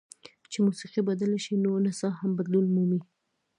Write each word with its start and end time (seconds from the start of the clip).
چې 0.51 0.57
موسیقي 0.65 1.01
بدله 1.09 1.37
شي 1.43 1.53
نو 1.63 1.71
نڅا 1.85 2.09
هم 2.19 2.31
بدلون 2.39 2.65
مومي. 2.75 3.01